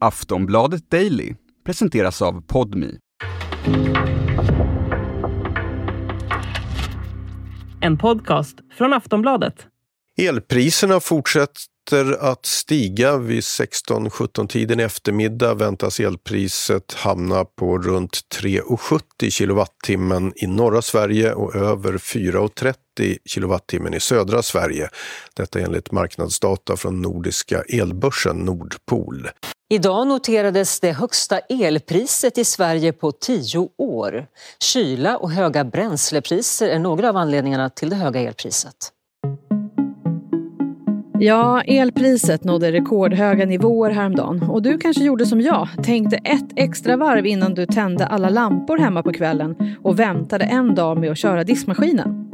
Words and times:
Aftonbladet 0.00 0.90
Daily 0.90 1.34
presenteras 1.64 2.22
av 2.22 2.42
Podmi. 2.46 2.98
En 7.80 7.98
podcast 7.98 8.56
från 8.78 8.92
Aftonbladet. 8.92 9.54
Elpriserna 10.16 11.00
fortsätter 11.00 12.30
att 12.30 12.46
stiga. 12.46 13.18
Vid 13.18 13.40
16-17-tiden 13.40 14.80
i 14.80 14.82
eftermiddag 14.82 15.54
väntas 15.54 16.00
elpriset 16.00 16.94
hamna 16.94 17.44
på 17.44 17.78
runt 17.78 18.20
3,70 18.42 19.30
kilowattimmen 19.30 20.32
i 20.36 20.46
norra 20.46 20.82
Sverige 20.82 21.32
och 21.32 21.56
över 21.56 21.92
4,30 21.92 23.16
kilowattimmen 23.24 23.94
i 23.94 24.00
södra 24.00 24.42
Sverige. 24.42 24.88
Detta 25.36 25.60
enligt 25.60 25.92
marknadsdata 25.92 26.76
från 26.76 27.02
Nordiska 27.02 27.62
elbörsen 27.62 28.36
Nordpol. 28.36 29.28
Idag 29.70 30.06
noterades 30.06 30.80
det 30.80 30.92
högsta 30.92 31.38
elpriset 31.38 32.38
i 32.38 32.44
Sverige 32.44 32.92
på 32.92 33.12
tio 33.12 33.68
år. 33.78 34.26
Kyla 34.62 35.16
och 35.16 35.30
höga 35.30 35.64
bränslepriser 35.64 36.68
är 36.68 36.78
några 36.78 37.08
av 37.08 37.16
anledningarna 37.16 37.70
till 37.70 37.90
det 37.90 37.96
höga 37.96 38.20
elpriset. 38.20 38.74
Ja, 41.18 41.62
elpriset 41.62 42.44
nådde 42.44 42.72
rekordhöga 42.72 43.46
nivåer 43.46 43.90
häromdagen 43.90 44.42
och 44.42 44.62
du 44.62 44.78
kanske 44.78 45.04
gjorde 45.04 45.26
som 45.26 45.40
jag, 45.40 45.68
tänkte 45.84 46.16
ett 46.16 46.50
extra 46.56 46.96
varv 46.96 47.26
innan 47.26 47.54
du 47.54 47.66
tände 47.66 48.06
alla 48.06 48.28
lampor 48.28 48.78
hemma 48.78 49.02
på 49.02 49.12
kvällen 49.12 49.76
och 49.82 49.98
väntade 49.98 50.44
en 50.44 50.74
dag 50.74 50.98
med 50.98 51.10
att 51.10 51.18
köra 51.18 51.44
diskmaskinen. 51.44 52.27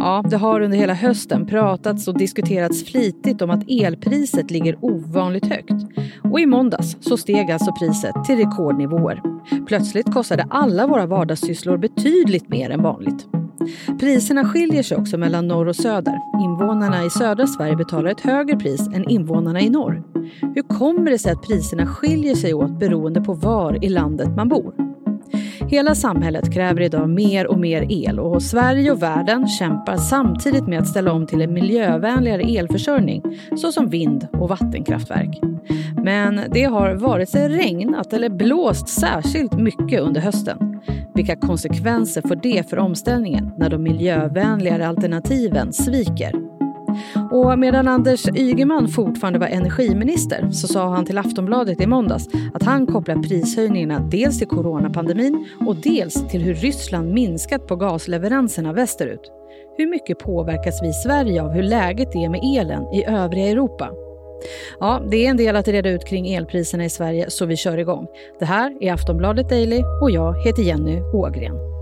Ja, 0.00 0.24
det 0.30 0.36
har 0.36 0.60
under 0.60 0.78
hela 0.78 0.94
hösten 0.94 1.46
pratats 1.46 2.08
och 2.08 2.18
diskuterats 2.18 2.84
flitigt 2.84 3.42
om 3.42 3.50
att 3.50 3.70
elpriset 3.70 4.50
ligger 4.50 4.84
ovanligt 4.84 5.46
högt. 5.46 5.72
Och 6.22 6.40
i 6.40 6.46
måndags 6.46 6.96
så 7.00 7.16
steg 7.16 7.50
alltså 7.50 7.72
priset 7.72 8.24
till 8.24 8.36
rekordnivåer. 8.36 9.22
Plötsligt 9.66 10.14
kostade 10.14 10.46
alla 10.50 10.86
våra 10.86 11.06
vardagssysslor 11.06 11.78
betydligt 11.78 12.48
mer 12.48 12.70
än 12.70 12.82
vanligt. 12.82 13.26
Priserna 14.00 14.44
skiljer 14.44 14.82
sig 14.82 14.96
också 14.96 15.18
mellan 15.18 15.48
norr 15.48 15.66
och 15.66 15.76
söder. 15.76 16.20
Invånarna 16.44 17.04
i 17.04 17.10
södra 17.10 17.46
Sverige 17.46 17.76
betalar 17.76 18.10
ett 18.10 18.20
högre 18.20 18.56
pris 18.56 18.88
än 18.94 19.10
invånarna 19.10 19.60
i 19.60 19.70
norr. 19.70 20.02
Hur 20.54 20.78
kommer 20.78 21.10
det 21.10 21.18
sig 21.18 21.32
att 21.32 21.42
priserna 21.42 21.86
skiljer 21.86 22.34
sig 22.34 22.54
åt 22.54 22.80
beroende 22.80 23.20
på 23.20 23.34
var 23.34 23.84
i 23.84 23.88
landet 23.88 24.36
man 24.36 24.48
bor? 24.48 24.87
Hela 25.70 25.94
samhället 25.94 26.52
kräver 26.54 26.80
idag 26.80 27.08
mer 27.10 27.46
och 27.46 27.58
mer 27.58 27.86
el 27.88 28.20
och 28.20 28.42
Sverige 28.42 28.92
och 28.92 29.02
världen 29.02 29.48
kämpar 29.48 29.96
samtidigt 29.96 30.66
med 30.66 30.78
att 30.80 30.88
ställa 30.88 31.12
om 31.12 31.26
till 31.26 31.42
en 31.42 31.52
miljövänligare 31.52 32.42
elförsörjning 32.42 33.22
såsom 33.56 33.88
vind 33.88 34.26
och 34.32 34.48
vattenkraftverk. 34.48 35.40
Men 36.02 36.40
det 36.52 36.64
har 36.64 36.94
vare 36.94 37.26
sig 37.26 37.48
regnat 37.48 38.12
eller 38.12 38.28
blåst 38.28 38.88
särskilt 38.88 39.58
mycket 39.58 40.00
under 40.00 40.20
hösten. 40.20 40.80
Vilka 41.14 41.36
konsekvenser 41.36 42.22
får 42.28 42.36
det 42.36 42.70
för 42.70 42.78
omställningen 42.78 43.50
när 43.56 43.70
de 43.70 43.82
miljövänligare 43.82 44.88
alternativen 44.88 45.72
sviker? 45.72 46.47
Och 47.30 47.58
medan 47.58 47.88
Anders 47.88 48.28
Ygeman 48.28 48.88
fortfarande 48.88 49.38
var 49.38 49.46
energiminister 49.46 50.50
så 50.50 50.68
sa 50.68 50.88
han 50.88 51.04
till 51.04 51.18
Aftonbladet 51.18 51.80
i 51.80 51.86
måndags 51.86 52.28
att 52.54 52.62
han 52.62 52.86
kopplar 52.86 53.22
prishöjningarna 53.22 54.08
dels 54.10 54.38
till 54.38 54.48
coronapandemin 54.48 55.46
och 55.66 55.76
dels 55.76 56.28
till 56.28 56.42
hur 56.42 56.54
Ryssland 56.54 57.12
minskat 57.12 57.66
på 57.66 57.76
gasleveranserna 57.76 58.72
västerut. 58.72 59.32
Hur 59.76 59.86
mycket 59.86 60.18
påverkas 60.18 60.82
vi 60.82 60.88
i 60.88 60.92
Sverige 60.92 61.42
av 61.42 61.50
hur 61.50 61.62
läget 61.62 62.14
är 62.14 62.28
med 62.28 62.40
elen 62.56 62.94
i 62.94 63.04
övriga 63.04 63.46
Europa? 63.46 63.90
Ja, 64.80 65.02
det 65.10 65.26
är 65.26 65.30
en 65.30 65.36
del 65.36 65.56
att 65.56 65.68
reda 65.68 65.90
ut 65.90 66.06
kring 66.06 66.34
elpriserna 66.34 66.84
i 66.84 66.90
Sverige 66.90 67.30
så 67.30 67.46
vi 67.46 67.56
kör 67.56 67.78
igång. 67.78 68.06
Det 68.38 68.44
här 68.44 68.76
är 68.80 68.92
Aftonbladet 68.92 69.48
Daily 69.48 69.82
och 70.02 70.10
jag 70.10 70.46
heter 70.46 70.62
Jenny 70.62 71.00
Ågren. 71.00 71.77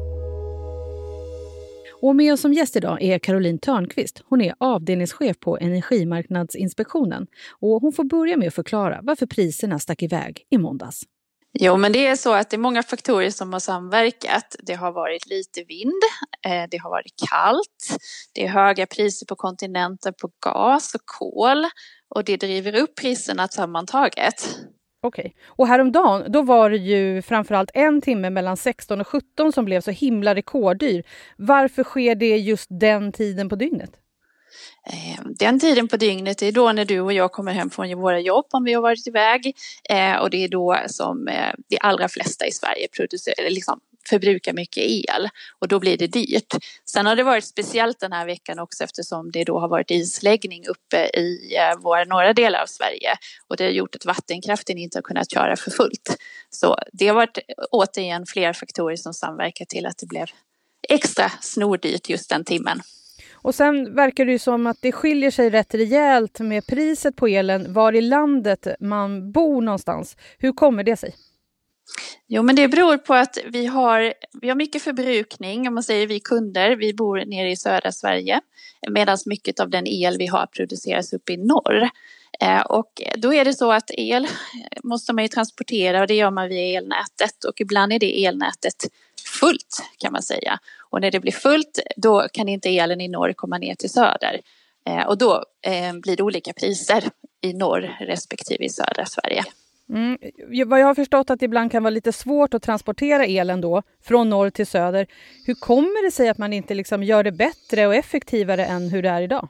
Och 2.00 2.16
med 2.16 2.32
oss 2.32 2.40
som 2.40 2.52
gäst 2.52 2.76
idag 2.76 3.02
är 3.02 3.18
Caroline 3.18 3.58
Törnqvist. 3.58 4.22
Hon 4.28 4.40
är 4.40 4.54
avdelningschef 4.58 5.40
på 5.40 5.58
Energimarknadsinspektionen. 5.58 7.26
Och 7.60 7.80
hon 7.80 7.92
får 7.92 8.04
börja 8.04 8.36
med 8.36 8.48
att 8.48 8.54
förklara 8.54 9.00
varför 9.02 9.26
priserna 9.26 9.78
stack 9.78 10.02
iväg 10.02 10.46
i 10.50 10.58
måndags. 10.58 11.02
Jo, 11.58 11.76
men 11.76 11.92
det 11.92 12.06
är 12.06 12.16
så 12.16 12.32
att 12.32 12.50
det 12.50 12.56
är 12.56 12.58
många 12.58 12.82
faktorer 12.82 13.30
som 13.30 13.52
har 13.52 13.60
samverkat. 13.60 14.56
Det 14.58 14.74
har 14.74 14.92
varit 14.92 15.26
lite 15.26 15.64
vind, 15.68 16.02
eh, 16.46 16.68
det 16.70 16.76
har 16.76 16.90
varit 16.90 17.14
kallt, 17.30 18.00
det 18.34 18.44
är 18.44 18.48
höga 18.48 18.86
priser 18.86 19.26
på 19.26 19.36
kontinenten 19.36 20.12
på 20.22 20.30
gas 20.40 20.94
och 20.94 21.00
kol 21.04 21.64
och 22.14 22.24
det 22.24 22.36
driver 22.36 22.76
upp 22.76 22.94
priserna 23.00 23.48
sammantaget. 23.48 24.58
Okej. 25.06 25.34
Och 25.46 25.66
häromdagen 25.66 26.32
då 26.32 26.42
var 26.42 26.70
det 26.70 26.76
ju 26.76 27.22
framförallt 27.22 27.70
en 27.74 28.00
timme 28.00 28.30
mellan 28.30 28.56
16 28.56 29.00
och 29.00 29.06
17 29.06 29.52
som 29.52 29.64
blev 29.64 29.80
så 29.80 29.90
himla 29.90 30.34
rekorddyr. 30.34 31.04
Varför 31.36 31.84
sker 31.84 32.14
det 32.14 32.36
just 32.36 32.66
den 32.70 33.12
tiden 33.12 33.48
på 33.48 33.56
dygnet? 33.56 33.90
Eh, 34.86 35.24
den 35.24 35.60
tiden 35.60 35.88
på 35.88 35.96
dygnet 35.96 36.42
är 36.42 36.52
då 36.52 36.72
när 36.72 36.84
du 36.84 37.00
och 37.00 37.12
jag 37.12 37.32
kommer 37.32 37.52
hem 37.52 37.70
från 37.70 37.98
våra 38.00 38.20
jobb 38.20 38.46
om 38.50 38.64
vi 38.64 38.72
har 38.72 38.82
varit 38.82 39.06
iväg 39.06 39.56
eh, 39.88 40.16
och 40.16 40.30
det 40.30 40.44
är 40.44 40.48
då 40.48 40.78
som 40.86 41.28
eh, 41.28 41.52
de 41.68 41.78
allra 41.80 42.08
flesta 42.08 42.46
i 42.46 42.52
Sverige 42.52 42.88
producerar, 42.88 43.50
liksom 43.50 43.80
förbrukar 44.08 44.52
mycket 44.52 44.84
el 44.84 45.28
och 45.58 45.68
då 45.68 45.78
blir 45.78 45.96
det 45.96 46.06
dyrt. 46.06 46.54
Sen 46.84 47.06
har 47.06 47.16
det 47.16 47.22
varit 47.22 47.44
speciellt 47.44 48.00
den 48.00 48.12
här 48.12 48.26
veckan 48.26 48.58
också 48.58 48.84
eftersom 48.84 49.30
det 49.30 49.44
då 49.44 49.58
har 49.58 49.68
varit 49.68 49.90
isläggning 49.90 50.66
uppe 50.66 50.96
i 51.06 51.38
våra 51.78 52.04
norra 52.04 52.32
delar 52.32 52.62
av 52.62 52.66
Sverige 52.66 53.16
och 53.48 53.56
det 53.56 53.64
har 53.64 53.70
gjort 53.70 53.94
att 53.94 54.04
vattenkraften 54.04 54.78
inte 54.78 54.98
har 54.98 55.02
kunnat 55.02 55.32
köra 55.32 55.56
för 55.56 55.70
fullt. 55.70 56.16
Så 56.50 56.76
det 56.92 57.08
har 57.08 57.14
varit 57.14 57.38
återigen 57.70 58.26
fler 58.26 58.52
faktorer 58.52 58.96
som 58.96 59.14
samverkar 59.14 59.64
till 59.64 59.86
att 59.86 59.98
det 59.98 60.06
blev 60.06 60.26
extra 60.88 61.30
snordyrt 61.40 62.08
just 62.08 62.30
den 62.30 62.44
timmen. 62.44 62.82
Och 63.46 63.54
sen 63.54 63.94
verkar 63.94 64.24
det 64.24 64.32
ju 64.32 64.38
som 64.38 64.66
att 64.66 64.76
det 64.80 64.92
skiljer 64.92 65.30
sig 65.30 65.50
rätt 65.50 65.74
rejält 65.74 66.40
med 66.40 66.66
priset 66.66 67.16
på 67.16 67.26
elen 67.26 67.72
var 67.72 67.92
i 67.92 68.00
landet 68.00 68.66
man 68.80 69.32
bor 69.32 69.62
någonstans. 69.62 70.16
Hur 70.38 70.52
kommer 70.52 70.84
det 70.84 70.96
sig? 70.96 71.14
Jo, 72.26 72.42
men 72.42 72.56
det 72.56 72.68
beror 72.68 72.96
på 72.96 73.14
att 73.14 73.38
vi 73.46 73.66
har, 73.66 74.14
vi 74.40 74.48
har 74.48 74.56
mycket 74.56 74.82
förbrukning, 74.82 75.68
om 75.68 75.74
man 75.74 75.82
säger 75.82 76.06
vi 76.06 76.20
kunder, 76.20 76.76
vi 76.76 76.94
bor 76.94 77.24
nere 77.26 77.50
i 77.50 77.56
södra 77.56 77.92
Sverige, 77.92 78.40
medan 78.90 79.18
mycket 79.26 79.60
av 79.60 79.70
den 79.70 79.86
el 79.86 80.18
vi 80.18 80.26
har 80.26 80.46
produceras 80.46 81.12
uppe 81.12 81.32
i 81.32 81.36
norr. 81.36 81.88
Eh, 82.40 82.60
och 82.60 83.02
då 83.16 83.34
är 83.34 83.44
det 83.44 83.54
så 83.54 83.72
att 83.72 83.90
el 83.90 84.26
måste 84.82 85.12
man 85.12 85.24
ju 85.24 85.28
transportera 85.28 86.00
och 86.00 86.06
det 86.06 86.14
gör 86.14 86.30
man 86.30 86.48
via 86.48 86.78
elnätet 86.78 87.44
och 87.48 87.60
ibland 87.60 87.92
är 87.92 87.98
det 87.98 88.24
elnätet 88.24 88.86
fullt 89.40 89.82
kan 89.98 90.12
man 90.12 90.22
säga. 90.22 90.58
Och 90.90 91.00
när 91.00 91.10
det 91.10 91.20
blir 91.20 91.32
fullt 91.32 91.78
då 91.96 92.26
kan 92.32 92.48
inte 92.48 92.68
elen 92.68 93.00
i 93.00 93.08
norr 93.08 93.32
komma 93.32 93.58
ner 93.58 93.74
till 93.74 93.90
söder. 93.90 94.40
Eh, 94.88 95.06
och 95.06 95.18
då 95.18 95.44
eh, 95.62 95.92
blir 96.02 96.16
det 96.16 96.22
olika 96.22 96.52
priser 96.52 97.04
i 97.42 97.52
norr 97.52 97.96
respektive 98.00 98.64
i 98.64 98.68
södra 98.68 99.06
Sverige. 99.06 99.44
Mm. 99.88 100.18
Vad 100.66 100.80
jag 100.80 100.86
har 100.86 100.94
förstått 100.94 101.30
att 101.30 101.40
det 101.40 101.44
ibland 101.44 101.72
kan 101.72 101.82
vara 101.82 101.90
lite 101.90 102.12
svårt 102.12 102.54
att 102.54 102.62
transportera 102.62 103.24
elen 103.24 103.60
då 103.60 103.82
från 104.04 104.30
norr 104.30 104.50
till 104.50 104.66
söder. 104.66 105.06
Hur 105.46 105.54
kommer 105.54 106.04
det 106.04 106.10
sig 106.10 106.28
att 106.28 106.38
man 106.38 106.52
inte 106.52 106.74
liksom 106.74 107.02
gör 107.02 107.24
det 107.24 107.32
bättre 107.32 107.86
och 107.86 107.94
effektivare 107.94 108.64
än 108.64 108.90
hur 108.90 109.02
det 109.02 109.08
är 109.08 109.22
idag? 109.22 109.48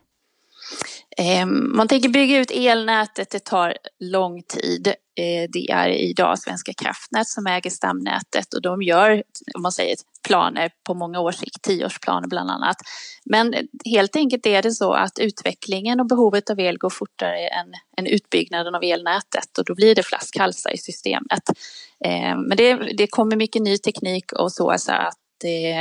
Ehm, 1.18 1.76
man 1.76 1.88
tänker 1.88 2.08
bygga 2.08 2.38
ut 2.38 2.50
elnätet, 2.50 3.30
det 3.30 3.44
tar 3.44 3.76
lång 4.00 4.42
tid. 4.42 4.86
Eh, 4.86 5.50
det 5.52 5.70
är 5.70 5.88
idag 5.88 6.38
Svenska 6.38 6.72
kraftnät 6.72 7.28
som 7.28 7.46
äger 7.46 7.70
stamnätet 7.70 8.54
och 8.54 8.62
de 8.62 8.82
gör, 8.82 9.22
om 9.54 9.62
man 9.62 9.72
säger 9.72 9.96
planer 10.26 10.70
på 10.86 10.94
många 10.94 11.20
års 11.20 11.36
sikt, 11.36 11.62
tioårsplaner 11.62 12.28
bland 12.28 12.50
annat. 12.50 12.76
Men 13.24 13.54
helt 13.84 14.16
enkelt 14.16 14.46
är 14.46 14.62
det 14.62 14.72
så 14.72 14.92
att 14.92 15.18
utvecklingen 15.18 16.00
och 16.00 16.06
behovet 16.06 16.50
av 16.50 16.60
el 16.60 16.78
går 16.78 16.90
fortare 16.90 17.48
än, 17.48 17.66
än 17.98 18.06
utbyggnaden 18.06 18.74
av 18.74 18.82
elnätet 18.82 19.58
och 19.58 19.64
då 19.64 19.74
blir 19.74 19.94
det 19.94 20.02
flaskhalsar 20.02 20.74
i 20.74 20.78
systemet. 20.78 21.42
Ehm, 22.04 22.40
men 22.40 22.56
det, 22.56 22.74
det 22.74 23.06
kommer 23.06 23.36
mycket 23.36 23.62
ny 23.62 23.78
teknik 23.78 24.32
och 24.32 24.52
så, 24.52 24.74
så 24.78 24.92
att 24.92 25.18
det, 25.40 25.76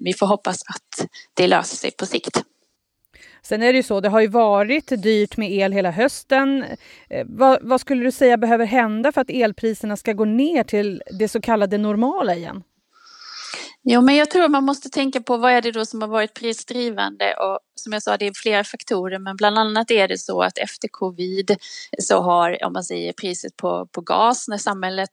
vi 0.00 0.14
får 0.14 0.26
hoppas 0.26 0.62
att 0.62 1.08
det 1.34 1.46
löser 1.46 1.76
sig 1.76 1.90
på 1.90 2.06
sikt. 2.06 2.42
Sen 3.42 3.62
är 3.62 3.72
det 3.72 3.76
ju 3.76 3.82
så, 3.82 4.00
det 4.00 4.08
har 4.08 4.20
ju 4.20 4.28
varit 4.28 5.02
dyrt 5.02 5.36
med 5.36 5.52
el 5.52 5.72
hela 5.72 5.90
hösten. 5.90 6.64
Eh, 7.10 7.26
vad, 7.28 7.58
vad, 7.62 7.80
skulle 7.80 8.04
du 8.04 8.12
säga 8.12 8.36
behöver 8.36 8.66
hända 8.66 9.12
för 9.12 9.20
att 9.20 9.30
elpriserna 9.30 9.96
ska 9.96 10.12
gå 10.12 10.24
ner 10.24 10.64
till 10.64 11.02
det 11.18 11.28
så 11.28 11.40
kallade 11.40 11.78
normala 11.78 12.34
igen? 12.34 12.62
Jo, 13.82 14.00
men 14.00 14.16
jag 14.16 14.30
tror 14.30 14.48
man 14.48 14.64
måste 14.64 14.88
tänka 14.88 15.20
på 15.20 15.36
vad 15.36 15.52
är 15.52 15.62
det 15.62 15.72
då 15.72 15.84
som 15.84 16.02
har 16.02 16.08
varit 16.08 16.34
prisdrivande 16.34 17.34
och 17.34 17.58
som 17.78 17.92
jag 17.92 18.02
sa, 18.02 18.16
det 18.16 18.26
är 18.26 18.32
flera 18.34 18.64
faktorer, 18.64 19.18
men 19.18 19.36
bland 19.36 19.58
annat 19.58 19.90
är 19.90 20.08
det 20.08 20.18
så 20.18 20.42
att 20.42 20.58
efter 20.58 20.88
covid 20.88 21.56
så 21.98 22.20
har, 22.20 22.64
om 22.64 22.72
man 22.72 22.84
säger 22.84 23.12
priset 23.12 23.56
på, 23.56 23.86
på 23.86 24.00
gas 24.00 24.48
när 24.48 24.58
samhället 24.58 25.10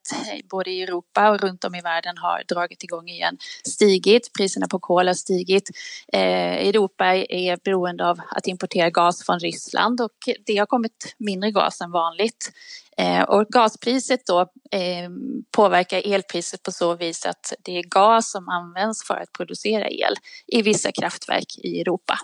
både 0.50 0.72
i 0.72 0.84
Europa 0.84 1.30
och 1.30 1.42
runt 1.42 1.64
om 1.64 1.76
i 1.76 1.82
världen 1.82 2.18
har 2.18 2.44
dragit 2.48 2.84
igång 2.84 3.10
igen 3.10 3.38
stigit. 3.68 4.34
Priserna 4.34 4.68
på 4.68 4.80
kol 4.80 5.08
har 5.08 5.14
stigit. 5.14 5.70
Eh, 6.14 6.68
Europa 6.68 7.06
är 7.16 7.58
beroende 7.64 8.10
av 8.10 8.20
att 8.30 8.48
importera 8.48 8.90
gas 8.90 9.26
från 9.26 9.40
Ryssland 9.40 10.02
och 10.02 10.18
det 10.46 10.58
har 10.58 10.66
kommit 10.66 11.16
mindre 11.18 11.52
gas 11.52 11.82
än 11.82 11.92
vanligt. 11.92 12.52
Eh, 12.98 13.22
och 13.22 13.48
gaspriset 13.48 14.26
då 14.26 14.42
eh, 14.72 15.10
påverkar 15.52 16.14
elpriset 16.14 16.64
på 16.64 16.72
så 16.72 16.96
vis 16.96 17.26
att 17.26 17.54
det 17.62 17.78
är 17.78 17.84
gas 17.84 18.32
som 18.32 18.50
används 18.50 19.08
för 19.08 19.14
att 19.14 19.32
producera 19.32 19.90
el 19.90 20.16
i 20.48 20.62
vissa 20.62 20.92
kraftverk 20.92 21.58
i 21.58 21.82
Europa. 21.82 22.20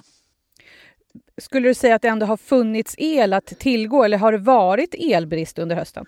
Skulle 1.42 1.68
du 1.68 1.74
säga 1.74 1.96
att 1.96 2.02
det 2.02 2.08
ändå 2.08 2.26
har 2.26 2.38
funnits 2.38 2.96
el 2.98 3.34
att 3.34 3.46
tillgå 3.46 4.04
eller 4.04 4.18
har 4.18 4.32
det 4.32 4.38
varit 4.38 4.96
elbrist 5.00 5.60
under 5.60 5.76
hösten? 5.76 6.06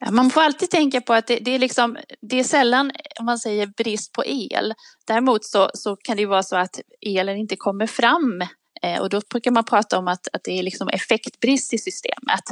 Ja, 0.00 0.10
man 0.10 0.30
får 0.30 0.40
alltid 0.40 0.70
tänka 0.70 1.00
på 1.00 1.14
att 1.14 1.26
det, 1.26 1.36
det, 1.36 1.50
är 1.50 1.58
liksom, 1.58 1.96
det 2.20 2.40
är 2.40 2.44
sällan 2.44 2.92
om 3.20 3.26
man 3.26 3.38
säger 3.38 3.66
brist 3.66 4.12
på 4.12 4.24
el. 4.26 4.74
Däremot 5.06 5.44
så, 5.44 5.70
så 5.74 5.96
kan 5.96 6.16
det 6.16 6.26
vara 6.26 6.42
så 6.42 6.56
att 6.56 6.80
elen 7.00 7.36
inte 7.36 7.56
kommer 7.56 7.86
fram 7.86 8.42
Eh, 8.82 9.00
och 9.00 9.08
då 9.08 9.20
brukar 9.30 9.50
man 9.50 9.64
prata 9.64 9.98
om 9.98 10.08
att, 10.08 10.28
att 10.32 10.44
det 10.44 10.58
är 10.58 10.62
liksom 10.62 10.88
effektbrist 10.88 11.74
i 11.74 11.78
systemet. 11.78 12.44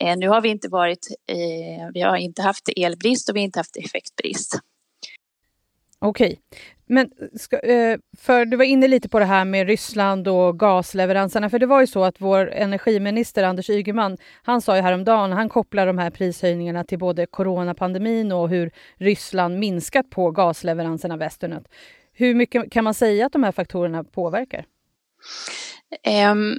Eh, 0.00 0.16
nu 0.16 0.28
har 0.28 0.40
vi 0.40 0.48
inte 0.48 0.68
varit, 0.68 1.08
eh, 1.26 1.90
vi 1.94 2.00
har 2.00 2.16
inte 2.16 2.42
haft 2.42 2.68
elbrist 2.76 3.28
och 3.28 3.36
vi 3.36 3.40
har 3.40 3.44
inte 3.44 3.58
haft 3.58 3.76
effektbrist. 3.76 4.58
Okej, 6.02 6.40
men 6.86 7.10
ska, 7.34 7.58
eh, 7.58 7.98
för 8.18 8.44
du 8.44 8.56
var 8.56 8.64
inne 8.64 8.88
lite 8.88 9.08
på 9.08 9.18
det 9.18 9.24
här 9.24 9.44
med 9.44 9.66
Ryssland 9.66 10.28
och 10.28 10.58
gasleveranserna. 10.58 11.50
För 11.50 11.58
det 11.58 11.66
var 11.66 11.80
ju 11.80 11.86
så 11.86 12.04
att 12.04 12.20
vår 12.20 12.50
energiminister 12.52 13.44
Anders 13.44 13.70
Ygeman, 13.70 14.18
han 14.42 14.60
sa 14.60 14.76
ju 14.76 14.82
häromdagen, 14.82 15.32
han 15.32 15.48
kopplar 15.48 15.86
de 15.86 15.98
här 15.98 16.10
prishöjningarna 16.10 16.84
till 16.84 16.98
både 16.98 17.26
coronapandemin 17.26 18.32
och 18.32 18.48
hur 18.48 18.70
Ryssland 18.96 19.58
minskat 19.58 20.10
på 20.10 20.30
gasleveranserna 20.30 21.16
västerut. 21.16 21.68
Hur 22.12 22.34
mycket 22.34 22.72
kan 22.72 22.84
man 22.84 22.94
säga 22.94 23.26
att 23.26 23.32
de 23.32 23.42
här 23.42 23.52
faktorerna 23.52 24.04
påverkar? 24.04 24.64
Um, 26.32 26.58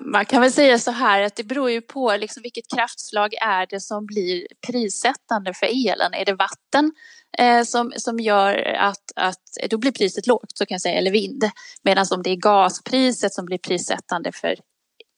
man 0.00 0.24
kan 0.24 0.40
väl 0.40 0.52
säga 0.52 0.78
så 0.78 0.90
här 0.90 1.22
att 1.22 1.36
det 1.36 1.44
beror 1.44 1.70
ju 1.70 1.80
på 1.80 2.16
liksom 2.16 2.42
vilket 2.42 2.64
kraftslag 2.74 3.34
är 3.34 3.66
det 3.66 3.80
som 3.80 4.06
blir 4.06 4.46
prissättande 4.66 5.54
för 5.54 5.66
elen. 5.66 6.14
Är 6.14 6.24
det 6.24 6.34
vatten 6.34 6.92
eh, 7.38 7.62
som, 7.62 7.92
som 7.96 8.20
gör 8.20 8.54
att, 8.78 9.12
att 9.16 9.70
då 9.70 9.78
blir 9.78 9.92
priset 9.92 10.26
lågt, 10.26 10.52
så 10.58 10.66
kan 10.66 10.74
jag 10.74 10.82
säga, 10.82 10.98
eller 10.98 11.10
vind. 11.10 11.50
Medan 11.82 12.06
om 12.10 12.22
det 12.22 12.30
är 12.30 12.36
gaspriset 12.36 13.34
som 13.34 13.46
blir 13.46 13.58
prissättande 13.58 14.32
för 14.32 14.56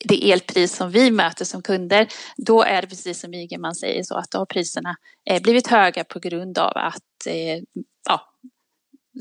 det 0.05 0.33
elpris 0.33 0.77
som 0.77 0.91
vi 0.91 1.11
möter 1.11 1.45
som 1.45 1.63
kunder, 1.63 2.09
då 2.37 2.63
är 2.63 2.83
det 2.83 2.89
precis 2.89 3.21
som 3.21 3.35
Ygeman 3.35 3.75
säger 3.75 4.03
så 4.03 4.15
att 4.15 4.31
då 4.31 4.39
har 4.39 4.47
priserna 4.47 4.97
eh, 5.31 5.43
blivit 5.43 5.67
höga 5.67 6.05
på 6.05 6.19
grund 6.19 6.59
av 6.59 6.73
att 6.75 7.27
eh, 7.27 7.63
ja, 8.09 8.21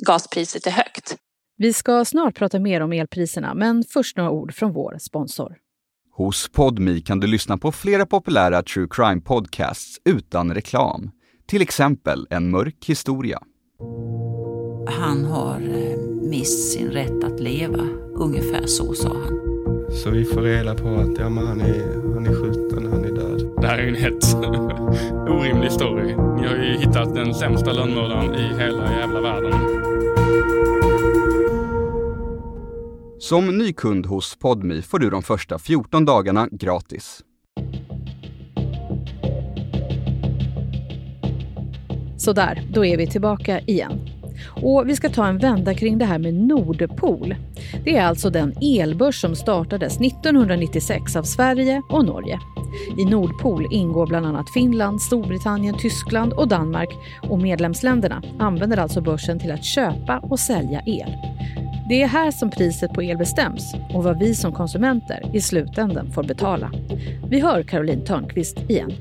gaspriset 0.08 0.68
är 0.68 0.72
högt. 0.72 1.18
Vi 1.62 1.74
ska 1.74 2.06
snart 2.06 2.36
prata 2.36 2.60
mer 2.60 2.82
om 2.82 2.94
elpriserna, 2.94 3.54
men 3.54 3.84
först 3.84 4.18
några 4.18 4.32
ord 4.32 4.54
från 4.54 4.74
vår 4.74 4.98
sponsor. 5.00 5.56
Hos 6.12 6.50
Podmi 6.52 7.02
kan 7.02 7.20
du 7.20 7.28
lyssna 7.28 7.58
på 7.58 7.72
flera 7.72 8.06
populära 8.06 8.64
true 8.64 8.88
crime 8.92 9.22
podcasts 9.22 9.98
utan 10.06 10.54
reklam. 10.54 11.12
Till 11.48 11.62
exempel 11.62 12.28
En 12.30 12.50
mörk 12.50 12.86
historia. 12.86 13.40
Han 14.88 15.26
har 15.26 15.62
eh, 15.62 15.98
mist 16.30 16.74
sin 16.74 16.92
rätt 16.92 17.24
att 17.24 17.40
leva, 17.40 17.88
ungefär 18.16 18.66
så 18.66 18.94
sa 18.94 19.10
han. 19.10 19.40
Så 20.04 20.10
vi 20.10 20.26
får 20.26 20.42
reda 20.42 20.76
på 20.76 20.88
att 20.88 21.18
ja, 21.20 21.30
men 21.30 21.48
han, 21.48 21.62
är, 21.62 22.14
han 22.14 22.26
är 22.26 22.34
skjuten, 22.34 22.92
han 22.92 23.06
är 23.06 23.16
död. 23.16 23.62
Det 23.62 23.68
här 23.68 23.78
är 23.78 23.84
ju 23.84 23.90
en 23.90 23.96
helt 23.96 24.36
orimlig 25.30 25.72
story. 25.72 26.16
Ni 26.16 26.48
har 26.48 26.56
ju 26.56 26.78
hittat 26.78 27.16
den 27.16 27.34
sämsta 27.34 27.74
lönnmördaren 27.74 28.36
i 28.36 28.64
hela 28.64 28.92
jävla 29.00 29.22
världen. 29.22 29.82
Som 33.22 33.58
ny 33.58 33.74
kund 33.74 34.06
hos 34.06 34.36
Podmi 34.36 34.82
får 34.82 35.00
du 35.00 35.10
de 35.10 35.24
första 35.24 35.60
14 35.60 36.06
dagarna 36.06 36.48
gratis. 36.52 37.22
Sådär, 42.18 42.64
då 42.74 42.86
är 42.86 42.98
vi 42.98 43.08
tillbaka 43.08 43.60
igen. 43.60 44.10
Och 44.64 44.90
vi 44.90 44.96
ska 44.96 45.10
ta 45.10 45.28
en 45.28 45.38
vända 45.38 45.74
kring 45.74 45.98
det 45.98 46.06
här 46.06 46.20
med 46.20 46.34
Nordpol. 46.34 47.36
Det 47.84 47.98
är 47.98 48.06
alltså 48.06 48.30
den 48.30 48.54
elbörs 48.62 49.22
som 49.22 49.36
startades 49.36 50.02
1996 50.02 51.16
av 51.16 51.24
Sverige 51.24 51.82
och 51.90 52.06
Norge. 52.06 52.40
I 52.98 53.06
Nordpol 53.06 53.68
ingår 53.72 54.08
bland 54.08 54.26
annat 54.26 54.54
Finland, 54.54 55.02
Storbritannien, 55.02 55.78
Tyskland 55.78 56.34
och 56.34 56.48
Danmark 56.48 56.90
och 57.30 57.42
medlemsländerna 57.42 58.24
använder 58.40 58.78
alltså 58.78 59.02
börsen 59.02 59.40
till 59.40 59.52
att 59.52 59.66
köpa 59.66 60.20
och 60.20 60.40
sälja 60.40 60.82
el. 60.86 61.14
Det 61.92 62.02
är 62.02 62.08
här 62.08 62.32
som 62.32 62.50
priset 62.50 62.94
på 62.94 63.04
el 63.04 63.18
bestäms 63.18 63.74
och 63.94 64.04
vad 64.04 64.20
vi 64.20 64.36
som 64.36 64.52
konsumenter 64.52 65.32
i 65.34 65.42
slutändan 65.42 66.12
får 66.12 66.24
betala. 66.24 66.72
Vi 67.30 67.40
hör 67.40 67.64
Caroline 67.64 68.06
Törnqvist 68.06 68.58
igen. 68.58 68.92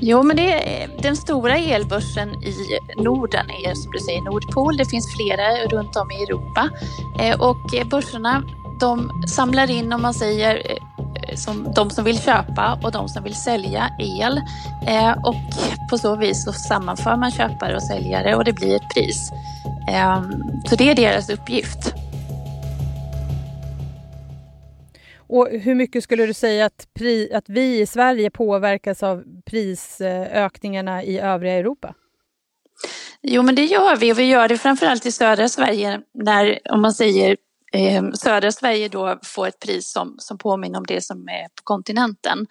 Jo, 0.00 0.22
men 0.22 0.36
det 0.36 0.52
är, 0.52 0.88
den 1.02 1.16
stora 1.16 1.56
elbörsen 1.56 2.28
i 2.28 2.54
Norden 3.02 3.46
är 3.50 3.74
som 3.74 3.92
du 3.92 3.98
säger 3.98 4.22
Nordpol. 4.22 4.76
Det 4.76 4.90
finns 4.90 5.16
flera 5.16 5.66
runt 5.78 5.96
om 5.96 6.10
i 6.10 6.22
Europa 6.22 6.70
eh, 7.20 7.40
och 7.40 7.88
börserna 7.90 8.42
de 8.80 9.10
samlar 9.28 9.70
in 9.70 9.92
om 9.92 10.02
man 10.02 10.14
säger 10.14 10.54
eh, 10.54 11.34
som 11.34 11.72
de 11.74 11.90
som 11.90 12.04
vill 12.04 12.18
köpa 12.18 12.78
och 12.82 12.92
de 12.92 13.08
som 13.08 13.24
vill 13.24 13.34
sälja 13.34 13.90
el. 13.98 14.40
Eh, 14.86 15.12
och 15.24 15.36
på 15.90 15.98
så 15.98 16.16
vis 16.16 16.44
så 16.44 16.52
sammanför 16.52 17.16
man 17.16 17.30
köpare 17.30 17.76
och 17.76 17.82
säljare 17.82 18.36
och 18.36 18.44
det 18.44 18.52
blir 18.52 18.76
ett 18.76 18.94
pris. 18.94 19.32
Ehm, 19.88 20.42
så 20.68 20.76
det 20.76 20.90
är 20.90 20.94
deras 20.94 21.30
uppgift. 21.30 21.94
Och 25.28 25.48
hur 25.50 25.74
mycket 25.74 26.04
skulle 26.04 26.26
du 26.26 26.34
säga 26.34 26.66
att, 26.66 26.88
pri, 26.94 27.32
att 27.32 27.48
vi 27.48 27.80
i 27.80 27.86
Sverige 27.86 28.30
påverkas 28.30 29.02
av 29.02 29.24
prisökningarna 29.44 31.02
i 31.02 31.18
övriga 31.18 31.54
Europa? 31.54 31.94
Jo, 33.22 33.42
men 33.42 33.54
det 33.54 33.64
gör 33.64 33.96
vi 33.96 34.12
och 34.12 34.18
vi 34.18 34.24
gör 34.24 34.48
det 34.48 34.58
framförallt 34.58 35.06
i 35.06 35.12
södra 35.12 35.48
Sverige 35.48 36.00
när, 36.14 36.58
om 36.70 36.82
man 36.82 36.92
säger 36.92 37.36
eh, 37.72 38.10
södra 38.12 38.52
Sverige 38.52 38.88
då 38.88 39.18
får 39.22 39.46
ett 39.46 39.60
pris 39.60 39.92
som, 39.92 40.14
som 40.18 40.38
påminner 40.38 40.78
om 40.78 40.86
det 40.86 41.00
som 41.04 41.28
är 41.28 41.44
på 41.44 41.62
kontinenten. 41.64 42.46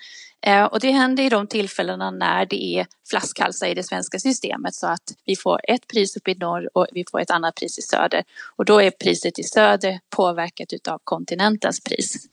Eh, 0.46 0.64
och 0.64 0.80
det 0.80 0.92
händer 0.92 1.24
i 1.24 1.30
de 1.30 1.48
tillfällena 1.48 2.12
när 2.12 2.46
det 2.46 2.64
är 2.64 2.88
flaskhalsar 3.10 3.68
i 3.68 3.74
det 3.74 3.84
svenska 3.84 4.20
systemet 4.20 4.76
så 4.76 4.88
att 4.88 5.04
vi 5.26 5.36
får 5.36 5.60
ett 5.64 5.88
pris 5.88 6.18
uppe 6.18 6.32
i 6.32 6.36
norr 6.36 6.70
och 6.74 6.88
vi 6.92 7.06
får 7.12 7.20
ett 7.20 7.32
annat 7.32 7.56
pris 7.56 7.80
i 7.80 7.82
söder. 7.82 8.24
Och 8.56 8.66
då 8.66 8.82
är 8.82 8.92
priset 8.92 9.40
i 9.40 9.44
söder 9.44 10.00
påverkat 10.16 10.74
utav 10.74 11.00
kontinentens 11.04 11.84
pris. 11.84 12.28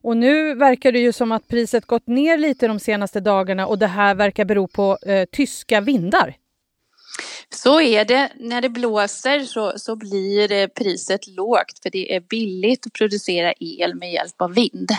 Och 0.00 0.16
nu 0.16 0.54
verkar 0.54 0.92
det 0.92 0.98
ju 0.98 1.12
som 1.12 1.32
att 1.32 1.48
priset 1.48 1.86
gått 1.86 2.06
ner 2.06 2.38
lite 2.38 2.68
de 2.68 2.80
senaste 2.80 3.20
dagarna 3.20 3.66
och 3.66 3.78
det 3.78 3.86
här 3.86 4.14
verkar 4.14 4.44
bero 4.44 4.66
på 4.66 4.98
eh, 5.02 5.24
tyska 5.32 5.80
vindar. 5.80 6.36
Så 7.54 7.80
är 7.80 8.04
det. 8.04 8.32
När 8.36 8.60
det 8.60 8.68
blåser 8.68 9.40
så, 9.40 9.72
så 9.78 9.96
blir 9.96 10.68
priset 10.68 11.26
lågt 11.26 11.78
för 11.82 11.90
det 11.90 12.14
är 12.14 12.20
billigt 12.20 12.86
att 12.86 12.92
producera 12.92 13.52
el 13.60 13.94
med 13.94 14.12
hjälp 14.12 14.42
av 14.42 14.54
vind. 14.54 14.90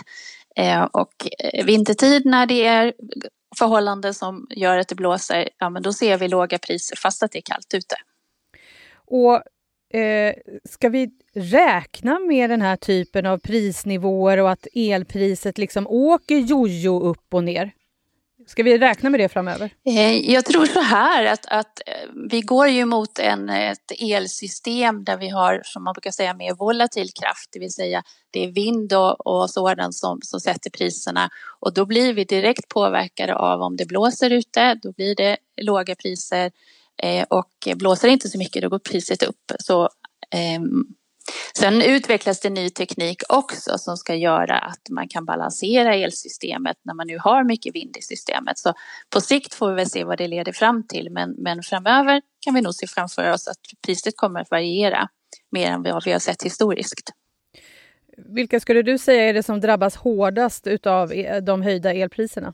Eh, 0.56 0.84
och 0.84 1.28
eh, 1.40 1.66
vintertid 1.66 2.26
när 2.26 2.46
det 2.46 2.66
är 2.66 2.94
förhållanden 3.58 4.14
som 4.14 4.48
gör 4.50 4.78
att 4.78 4.88
det 4.88 4.96
blåser, 4.96 5.50
ja 5.58 5.70
men 5.70 5.84
då 5.84 5.94
ser 5.94 6.18
vi 6.18 6.28
låga 6.28 6.58
priser 6.58 6.96
fast 6.96 7.24
att 7.24 7.32
det 7.32 7.40
är 7.40 7.42
kallt 7.42 7.74
ute. 7.74 7.96
Och 8.94 9.42
eh, 10.00 10.34
ska 10.70 10.90
vi 10.90 11.10
räkna 11.34 12.20
med 12.20 12.50
den 12.50 12.62
här 12.62 12.76
typen 12.76 13.26
av 13.26 13.38
prisnivåer 13.38 14.38
och 14.38 14.52
att 14.52 14.68
elpriset 14.74 15.58
liksom 15.58 15.88
åker 15.88 16.38
jojo 16.38 17.00
upp 17.02 17.34
och 17.34 17.44
ner? 17.44 17.72
Ska 18.50 18.64
vi 18.64 18.78
räkna 18.78 19.10
med 19.10 19.20
det 19.20 19.30
framöver? 19.30 19.70
Eh, 19.86 20.32
jag 20.32 20.46
tror 20.46 20.66
så 20.66 20.80
här 20.80 21.26
att, 21.26 21.46
att 21.46 21.82
eh, 21.86 22.10
vi 22.32 22.42
går 22.42 22.68
ju 22.68 22.86
mot 22.86 23.20
en, 23.20 23.50
ett 23.50 23.92
elsystem 24.00 25.04
där 25.04 25.18
vi 25.18 25.30
har, 25.30 25.62
som 25.64 25.84
man 25.84 25.94
brukar 25.94 26.12
säga, 26.12 26.34
mer 26.34 26.54
volatil 26.54 27.10
kraft, 27.22 27.50
det 27.52 27.60
vill 27.60 27.74
säga 27.74 28.04
det 28.32 28.44
är 28.44 28.52
vind 28.52 28.94
och, 28.94 29.28
och 29.28 29.50
sådant 29.50 29.96
som, 29.96 30.20
som 30.22 30.40
sätter 30.40 30.70
priserna 30.70 31.30
och 31.60 31.74
då 31.74 31.86
blir 31.86 32.14
vi 32.14 32.24
direkt 32.24 32.68
påverkade 32.68 33.36
av 33.36 33.62
om 33.62 33.78
det 33.78 33.86
blåser 33.86 34.30
ute, 34.30 34.76
då 34.84 34.92
blir 34.92 35.16
det 35.16 35.38
låga 35.62 35.96
priser 35.96 36.52
eh, 37.04 37.26
och 37.30 37.68
blåser 37.76 38.08
det 38.08 38.14
inte 38.14 38.30
så 38.30 38.38
mycket 38.38 38.62
då 38.62 38.70
går 38.70 38.80
priset 38.80 39.24
upp. 39.24 39.52
Så 39.60 39.90
ehm, 40.32 40.86
Sen 41.54 41.82
utvecklas 41.82 42.40
det 42.40 42.50
ny 42.50 42.70
teknik 42.70 43.22
också 43.30 43.78
som 43.78 43.98
ska 43.98 44.16
göra 44.16 44.58
att 44.58 44.90
man 44.90 45.08
kan 45.08 45.26
balansera 45.26 45.96
elsystemet 45.96 46.78
när 46.84 46.94
man 46.94 47.08
nu 47.08 47.18
har 47.18 47.44
mycket 47.44 47.76
vind 47.76 47.98
i 47.98 48.02
systemet. 48.02 48.58
Så 48.58 48.74
på 49.10 49.22
sikt 49.22 49.54
får 49.54 49.70
vi 49.70 49.76
väl 49.76 49.90
se 49.90 50.04
vad 50.04 50.18
det 50.18 50.28
leder 50.28 50.52
fram 50.52 50.88
till 50.88 51.10
men, 51.12 51.36
men 51.38 51.64
framöver 51.64 52.22
kan 52.40 52.54
vi 52.54 52.62
nog 52.62 52.74
se 52.74 52.88
framför 52.88 53.32
oss 53.32 53.48
att 53.48 53.60
priset 53.86 54.18
kommer 54.18 54.42
att 54.42 54.52
variera 54.52 55.10
mer 55.52 55.72
än 55.72 55.84
vad 55.84 56.06
vi 56.06 56.12
har 56.12 56.20
sett 56.20 56.44
historiskt. 56.44 57.12
vilka 58.18 58.60
skulle 58.60 58.82
du 58.82 58.98
säga 58.98 59.30
är 59.30 59.34
det 59.34 59.44
som 59.44 59.62
drabbas 59.62 59.96
hårdast 59.96 60.68
av 60.86 61.14
e, 61.14 61.40
de 61.40 61.62
höjda 61.62 61.94
elpriserna? 61.94 62.54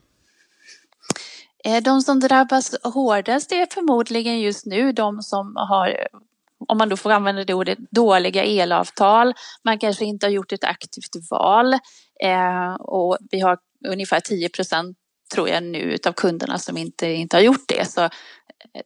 Eh, 1.64 1.82
de 1.82 2.00
som 2.00 2.20
drabbas 2.20 2.74
hårdast 2.82 3.52
är 3.52 3.66
förmodligen 3.74 4.40
just 4.40 4.66
nu 4.66 4.92
de 4.92 5.22
som 5.22 5.56
har, 5.56 6.08
om 6.68 6.78
man 6.78 6.88
då 6.88 6.96
får 6.96 7.10
använda 7.10 7.44
det 7.44 7.54
ordet, 7.54 7.78
dåliga 7.90 8.44
elavtal. 8.44 9.34
Man 9.64 9.78
kanske 9.78 10.04
inte 10.04 10.26
har 10.26 10.30
gjort 10.30 10.52
ett 10.52 10.64
aktivt 10.64 11.30
val 11.30 11.72
eh, 12.22 12.74
och 12.74 13.18
vi 13.30 13.40
har 13.40 13.58
ungefär 13.88 14.20
10 14.20 14.48
procent 14.48 14.96
tror 15.34 15.48
jag 15.48 15.62
nu 15.62 15.98
av 16.06 16.12
kunderna 16.12 16.58
som 16.58 16.76
inte, 16.76 17.06
inte 17.06 17.36
har 17.36 17.42
gjort 17.42 17.64
det. 17.68 17.90
Så 17.90 18.02
eh, 18.02 18.10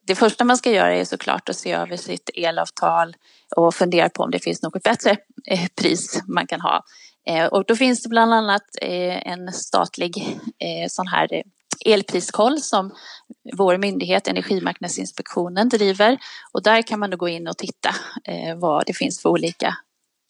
det 0.07 0.15
första 0.15 0.45
man 0.45 0.57
ska 0.57 0.71
göra 0.71 0.95
är 0.95 1.05
såklart 1.05 1.49
att 1.49 1.57
se 1.57 1.73
över 1.73 1.97
sitt 1.97 2.31
elavtal 2.35 3.17
och 3.57 3.75
fundera 3.75 4.09
på 4.09 4.23
om 4.23 4.31
det 4.31 4.39
finns 4.39 4.63
något 4.63 4.83
bättre 4.83 5.17
eh, 5.47 5.69
pris 5.81 6.23
man 6.27 6.47
kan 6.47 6.61
ha. 6.61 6.85
Eh, 7.27 7.47
och 7.47 7.65
då 7.65 7.77
finns 7.77 8.03
det 8.03 8.09
bland 8.09 8.35
annat 8.35 8.63
en 8.81 9.53
statlig 9.53 10.39
sån 10.89 11.07
här 11.07 11.43
elpriskoll 11.87 12.61
som 12.61 12.95
vår 13.57 13.79
myndighet 13.79 14.29
Energimarknadsinspektionen 14.29 15.69
driver 15.69 16.19
och 16.53 16.63
där 16.63 16.83
kan 16.83 16.99
man 17.01 17.11
då 17.11 17.17
gå 17.17 17.29
in 17.29 17.49
och 17.49 17.59
titta 17.59 17.89
eh, 18.25 18.57
vad 18.57 18.87
det 18.87 18.93
finns 18.93 19.23
för 19.23 19.29
olika 19.29 19.77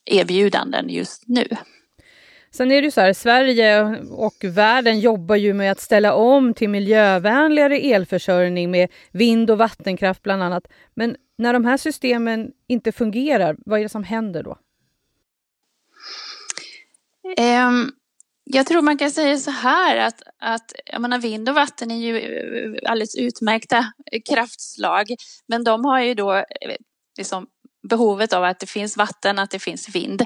erbjudanden 0.05 0.89
just 0.89 1.23
nu. 1.27 1.47
Sen 2.53 2.73
är 2.73 2.83
det 2.83 2.91
så 2.91 3.01
här, 3.01 3.13
Sverige 3.13 3.99
och 4.11 4.37
världen 4.45 5.01
jobbar 5.01 5.37
ju 5.37 5.55
med 5.55 5.73
att 5.73 5.81
ställa 5.81 6.15
om 6.15 6.55
till 6.55 6.69
miljövänligare 6.69 7.79
elförsörjning 7.79 8.71
med 8.71 8.89
vind 9.13 9.51
och 9.51 9.59
vattenkraft 9.59 10.23
bland 10.23 10.43
annat. 10.43 10.69
Men 10.95 11.17
när 11.39 11.53
de 11.53 11.65
här 11.65 11.77
systemen 11.77 12.53
inte 12.67 12.93
fungerar, 12.93 13.57
vad 13.59 13.79
är 13.79 13.83
det 13.83 13.89
som 13.89 14.05
händer 14.05 14.43
då? 14.43 14.59
Um, 17.39 17.93
jag 18.45 18.67
tror 18.67 18.83
man 18.83 18.99
kan 18.99 19.11
säga 19.11 19.37
så 19.37 19.51
här 19.51 19.97
att, 19.97 20.23
att 20.39 20.73
jag 20.87 21.01
menar, 21.01 21.19
vind 21.19 21.49
och 21.49 21.55
vatten 21.55 21.91
är 21.91 21.97
ju 21.97 22.19
eh, 22.19 22.91
alldeles 22.91 23.17
utmärkta 23.17 23.79
eh, 24.13 24.21
kraftslag. 24.31 25.07
Men 25.49 25.65
de 25.65 25.85
har 25.85 26.01
ju 26.01 26.15
då 26.15 26.35
eh, 26.35 26.45
liksom 27.19 27.47
behovet 27.89 28.33
av 28.33 28.45
att 28.45 28.59
det 28.59 28.67
finns 28.67 28.97
vatten, 28.97 29.39
att 29.39 29.51
det 29.51 29.59
finns 29.59 29.89
vind. 29.89 30.23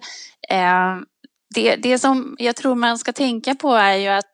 Eh, 0.50 0.97
det, 1.54 1.76
det 1.76 1.99
som 1.99 2.37
jag 2.38 2.56
tror 2.56 2.75
man 2.75 2.99
ska 2.99 3.12
tänka 3.12 3.54
på 3.54 3.75
är 3.75 3.97
ju 3.97 4.09
att 4.09 4.33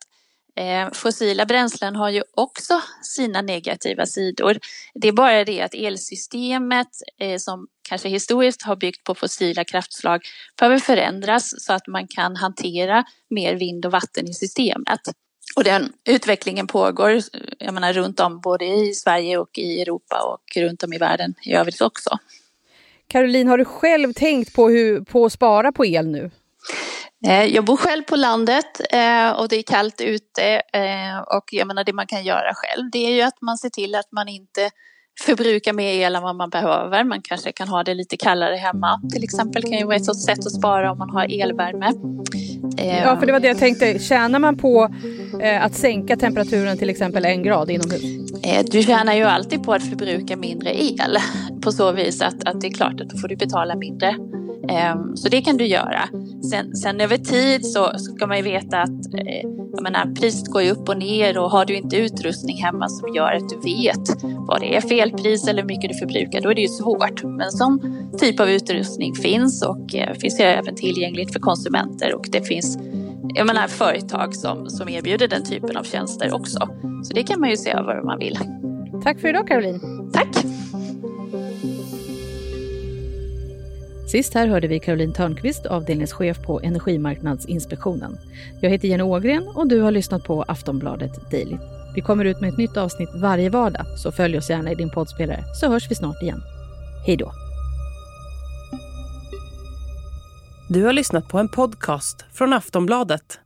Eh, 0.60 0.92
fossila 0.92 1.46
bränslen 1.46 1.96
har 1.96 2.10
ju 2.10 2.22
också 2.34 2.80
sina 3.02 3.42
negativa 3.42 4.06
sidor. 4.06 4.58
Det 4.94 5.08
är 5.08 5.12
bara 5.12 5.44
det 5.44 5.60
att 5.60 5.74
elsystemet 5.74 6.88
eh, 7.20 7.38
som 7.38 7.66
kanske 7.88 8.08
historiskt 8.08 8.62
har 8.62 8.76
byggt 8.76 9.04
på 9.04 9.14
fossila 9.14 9.64
kraftslag 9.64 10.22
behöver 10.58 10.78
förändras 10.78 11.54
så 11.58 11.72
att 11.72 11.86
man 11.86 12.06
kan 12.08 12.36
hantera 12.36 13.04
mer 13.30 13.54
vind 13.54 13.86
och 13.86 13.92
vatten 13.92 14.28
i 14.28 14.34
systemet. 14.34 15.00
Och 15.56 15.64
den 15.64 15.92
utvecklingen 16.08 16.66
pågår 16.66 17.10
eh, 17.10 17.22
jag 17.58 17.74
menar, 17.74 17.92
runt 17.92 18.20
om 18.20 18.40
både 18.40 18.64
i 18.64 18.94
Sverige 18.94 19.38
och 19.38 19.58
i 19.58 19.82
Europa 19.82 20.22
och 20.22 20.62
runt 20.62 20.82
om 20.82 20.92
i 20.92 20.98
världen 20.98 21.34
i 21.42 21.52
övrigt 21.54 21.80
också. 21.80 22.18
Caroline, 23.06 23.48
har 23.48 23.58
du 23.58 23.64
själv 23.64 24.12
tänkt 24.12 24.52
på, 24.54 24.68
hur, 24.68 25.00
på 25.00 25.24
att 25.24 25.32
spara 25.32 25.72
på 25.72 25.86
el 25.86 26.06
nu? 26.06 26.30
Eh, 27.26 27.44
jag 27.44 27.64
bor 27.64 27.76
själv 27.76 28.02
på 28.02 28.16
landet 28.16 28.80
eh, 28.90 29.30
och 29.30 29.48
det 29.48 29.56
är 29.56 29.62
kallt 29.62 30.00
ute 30.00 30.62
eh, 30.72 31.36
och 31.36 31.44
jag 31.52 31.66
menar 31.66 31.84
det 31.84 31.92
man 31.92 32.06
kan 32.06 32.24
göra 32.24 32.54
själv 32.54 32.90
det 32.92 33.06
är 33.06 33.10
ju 33.10 33.22
att 33.22 33.42
man 33.42 33.58
ser 33.58 33.68
till 33.70 33.94
att 33.94 34.12
man 34.12 34.28
inte 34.28 34.70
förbrukar 35.26 35.72
mer 35.72 35.92
el 35.92 36.16
än 36.16 36.22
vad 36.22 36.36
man 36.36 36.50
behöver. 36.50 37.04
Man 37.04 37.22
kanske 37.22 37.52
kan 37.52 37.68
ha 37.68 37.84
det 37.84 37.94
lite 37.94 38.16
kallare 38.16 38.56
hemma. 38.56 39.00
Till 39.12 39.24
exempel 39.24 39.62
kan 39.62 39.72
ju 39.72 39.84
vara 39.84 39.96
ett 39.96 40.16
sätt 40.16 40.38
att 40.38 40.52
spara 40.52 40.92
om 40.92 40.98
man 40.98 41.10
har 41.10 41.42
elvärme. 41.42 41.92
Ja, 42.76 43.16
för 43.18 43.26
det 43.26 43.32
var 43.32 43.40
det 43.40 43.48
jag 43.48 43.58
tänkte. 43.58 43.98
Tjänar 43.98 44.38
man 44.38 44.56
på 44.56 44.88
att 45.60 45.74
sänka 45.74 46.16
temperaturen 46.16 46.78
till 46.78 46.90
exempel 46.90 47.24
en 47.24 47.42
grad 47.42 47.70
inomhus? 47.70 48.02
Du 48.70 48.82
tjänar 48.82 49.14
ju 49.14 49.24
alltid 49.24 49.62
på 49.62 49.72
att 49.72 49.88
förbruka 49.88 50.36
mindre 50.36 50.82
el 50.82 51.18
på 51.62 51.72
så 51.72 51.92
vis 51.92 52.22
att, 52.22 52.48
att 52.48 52.60
det 52.60 52.66
är 52.66 52.74
klart 52.74 53.00
att 53.00 53.10
då 53.10 53.18
får 53.18 53.28
du 53.28 53.36
betala 53.36 53.74
mindre 53.74 54.16
så 55.14 55.28
det 55.28 55.42
kan 55.42 55.56
du 55.56 55.66
göra. 55.66 56.08
Sen, 56.50 56.76
sen 56.76 57.00
över 57.00 57.16
tid 57.16 57.66
så, 57.66 57.98
ska 57.98 58.26
man 58.26 58.36
ju 58.36 58.42
veta 58.42 58.82
att 58.82 59.14
eh, 59.14 59.48
jag 59.72 59.82
menar, 59.82 60.14
priset 60.14 60.48
går 60.48 60.62
ju 60.62 60.70
upp 60.70 60.88
och 60.88 60.98
ner 60.98 61.38
och 61.38 61.50
har 61.50 61.64
du 61.64 61.76
inte 61.76 61.96
utrustning 61.96 62.56
hemma 62.56 62.88
som 62.88 63.14
gör 63.14 63.32
att 63.32 63.48
du 63.48 63.56
vet 63.56 64.22
vad 64.22 64.60
det 64.60 64.76
är 64.76 64.80
felpris 64.80 65.48
eller 65.48 65.62
hur 65.62 65.68
mycket 65.68 65.90
du 65.90 65.96
förbrukar, 65.96 66.40
då 66.40 66.50
är 66.50 66.54
det 66.54 66.60
ju 66.60 66.68
svårt. 66.68 67.24
Men 67.24 67.50
sån 67.50 67.80
typ 68.18 68.40
av 68.40 68.50
utrustning 68.50 69.14
finns 69.14 69.62
och 69.62 69.94
eh, 69.94 70.14
finns 70.14 70.40
ju 70.40 70.44
även 70.44 70.74
tillgängligt 70.74 71.32
för 71.32 71.40
konsumenter 71.40 72.14
och 72.14 72.26
det 72.30 72.42
finns 72.42 72.78
jag 73.34 73.46
menar, 73.46 73.68
företag 73.68 74.34
som, 74.34 74.70
som 74.70 74.88
erbjuder 74.88 75.28
den 75.28 75.44
typen 75.44 75.76
av 75.76 75.84
tjänster 75.84 76.34
också. 76.34 76.68
Så 77.04 77.14
det 77.14 77.22
kan 77.22 77.40
man 77.40 77.50
ju 77.50 77.56
se 77.56 77.70
över 77.70 78.00
om 78.00 78.06
man 78.06 78.18
vill. 78.18 78.38
Tack 79.02 79.20
för 79.20 79.28
idag 79.28 79.48
Caroline. 79.48 80.10
Tack. 80.12 80.44
Sist 84.10 84.34
här 84.34 84.48
hörde 84.48 84.68
vi 84.68 84.80
Caroline 84.80 85.12
Törnqvist, 85.12 85.66
avdelningschef 85.66 86.42
på 86.42 86.60
Energimarknadsinspektionen. 86.60 88.18
Jag 88.60 88.70
heter 88.70 88.88
Jenny 88.88 89.02
Ågren 89.02 89.48
och 89.48 89.68
du 89.68 89.80
har 89.80 89.90
lyssnat 89.90 90.24
på 90.24 90.42
Aftonbladet 90.42 91.30
Daily. 91.30 91.56
Vi 91.94 92.00
kommer 92.00 92.24
ut 92.24 92.40
med 92.40 92.50
ett 92.50 92.58
nytt 92.58 92.76
avsnitt 92.76 93.08
varje 93.14 93.50
vardag, 93.50 93.86
så 93.98 94.12
följ 94.12 94.38
oss 94.38 94.50
gärna 94.50 94.72
i 94.72 94.74
din 94.74 94.90
poddspelare 94.90 95.44
så 95.54 95.68
hörs 95.68 95.90
vi 95.90 95.94
snart 95.94 96.22
igen. 96.22 96.40
Hej 97.06 97.16
då! 97.16 97.32
Du 100.68 100.84
har 100.84 100.92
lyssnat 100.92 101.28
på 101.28 101.38
en 101.38 101.48
podcast 101.48 102.24
från 102.32 102.52
Aftonbladet. 102.52 103.40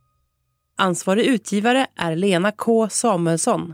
Ansvarig 0.77 1.25
utgivare 1.25 1.87
är 1.95 2.15
Lena 2.15 2.51
K 2.51 2.89
Samuelsson. 2.89 3.73